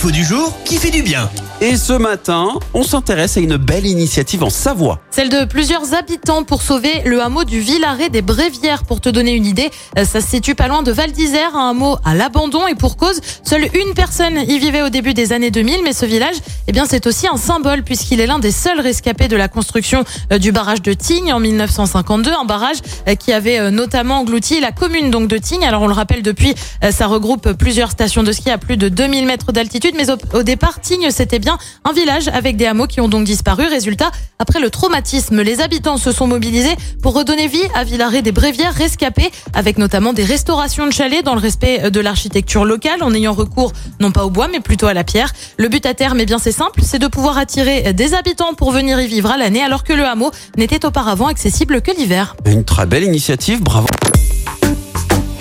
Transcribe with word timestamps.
Info 0.00 0.10
du 0.10 0.24
jour 0.24 0.56
qui 0.64 0.78
fait 0.78 0.90
du 0.90 1.02
bien. 1.02 1.28
Et 1.60 1.76
ce 1.76 1.92
matin, 1.92 2.54
on 2.72 2.82
s'intéresse 2.82 3.36
à 3.36 3.40
une 3.40 3.58
belle 3.58 3.84
initiative 3.84 4.42
en 4.42 4.48
Savoie. 4.48 4.98
Celle 5.10 5.28
de 5.28 5.44
plusieurs 5.44 5.92
habitants 5.92 6.42
pour 6.42 6.62
sauver 6.62 7.02
le 7.04 7.20
hameau 7.20 7.44
du 7.44 7.60
Villaret 7.60 8.08
des 8.08 8.22
Brévières. 8.22 8.84
Pour 8.84 9.02
te 9.02 9.10
donner 9.10 9.32
une 9.34 9.44
idée, 9.44 9.70
euh, 9.98 10.06
ça 10.06 10.22
se 10.22 10.28
situe 10.28 10.54
pas 10.54 10.68
loin 10.68 10.82
de 10.82 10.90
Val 10.90 11.12
d'Isère, 11.12 11.54
un 11.54 11.72
hameau 11.72 11.98
à 12.02 12.14
l'abandon 12.14 12.66
et 12.66 12.74
pour 12.74 12.96
cause, 12.96 13.20
seule 13.44 13.64
une 13.74 13.92
personne 13.92 14.38
y 14.38 14.58
vivait 14.58 14.80
au 14.80 14.88
début 14.88 15.12
des 15.12 15.34
années 15.34 15.50
2000. 15.50 15.82
Mais 15.84 15.92
ce 15.92 16.06
village, 16.06 16.36
eh 16.66 16.72
bien, 16.72 16.86
c'est 16.88 17.06
aussi 17.06 17.26
un 17.28 17.36
symbole 17.36 17.82
puisqu'il 17.82 18.20
est 18.20 18.26
l'un 18.26 18.38
des 18.38 18.52
seuls 18.52 18.80
rescapés 18.80 19.28
de 19.28 19.36
la 19.36 19.48
construction 19.48 20.04
euh, 20.32 20.38
du 20.38 20.50
barrage 20.50 20.80
de 20.80 20.94
Tignes 20.94 21.34
en 21.34 21.40
1952, 21.40 22.30
un 22.32 22.46
barrage 22.46 22.78
euh, 23.06 23.16
qui 23.16 23.34
avait 23.34 23.70
notamment 23.70 24.20
englouti 24.20 24.60
la 24.60 24.72
commune 24.72 25.10
donc 25.10 25.28
de 25.28 25.36
Tignes. 25.36 25.64
Alors 25.64 25.82
on 25.82 25.88
le 25.88 25.92
rappelle 25.92 26.22
depuis, 26.22 26.54
ça 26.90 27.06
regroupe 27.06 27.52
plusieurs 27.52 27.90
stations 27.90 28.22
de 28.22 28.32
ski 28.32 28.48
à 28.48 28.56
plus 28.56 28.78
de 28.78 28.88
2000 28.88 29.26
mètres 29.26 29.52
d'altitude, 29.52 29.89
mais 29.96 30.10
au, 30.10 30.16
au 30.34 30.42
départ, 30.42 30.80
Tignes 30.80 31.10
c'était 31.10 31.38
bien 31.38 31.58
un 31.84 31.92
village 31.92 32.28
avec 32.28 32.56
des 32.56 32.66
hameaux 32.66 32.86
qui 32.86 33.00
ont 33.00 33.08
donc 33.08 33.24
disparu. 33.24 33.66
Résultat, 33.66 34.10
après 34.38 34.60
le 34.60 34.70
traumatisme, 34.70 35.40
les 35.42 35.60
habitants 35.60 35.96
se 35.96 36.12
sont 36.12 36.26
mobilisés 36.26 36.76
pour 37.02 37.14
redonner 37.14 37.48
vie 37.48 37.62
à 37.74 37.84
Villaret 37.84 38.22
des 38.22 38.32
Brévières 38.32 38.74
rescapés, 38.74 39.30
avec 39.52 39.78
notamment 39.78 40.12
des 40.12 40.24
restaurations 40.24 40.86
de 40.86 40.92
chalets 40.92 41.24
dans 41.24 41.34
le 41.34 41.40
respect 41.40 41.90
de 41.90 42.00
l'architecture 42.00 42.64
locale, 42.64 43.02
en 43.02 43.12
ayant 43.14 43.32
recours 43.32 43.72
non 44.00 44.12
pas 44.12 44.24
au 44.24 44.30
bois, 44.30 44.48
mais 44.48 44.60
plutôt 44.60 44.86
à 44.86 44.94
la 44.94 45.04
pierre. 45.04 45.32
Le 45.56 45.68
but 45.68 45.84
à 45.86 45.94
terme, 45.94 46.20
eh 46.20 46.26
bien 46.26 46.38
c'est 46.38 46.52
simple, 46.52 46.80
c'est 46.84 46.98
de 46.98 47.06
pouvoir 47.06 47.38
attirer 47.38 47.92
des 47.92 48.14
habitants 48.14 48.54
pour 48.54 48.72
venir 48.72 49.00
y 49.00 49.06
vivre 49.06 49.30
à 49.30 49.36
l'année, 49.36 49.62
alors 49.62 49.84
que 49.84 49.92
le 49.92 50.04
hameau 50.04 50.30
n'était 50.56 50.84
auparavant 50.86 51.26
accessible 51.26 51.82
que 51.82 51.90
l'hiver. 51.96 52.36
Une 52.46 52.64
très 52.64 52.86
belle 52.86 53.04
initiative, 53.04 53.62
bravo. 53.62 53.86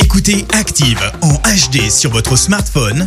Écoutez 0.00 0.46
Active 0.52 1.00
en 1.22 1.34
HD 1.34 1.90
sur 1.90 2.10
votre 2.10 2.36
smartphone, 2.36 3.06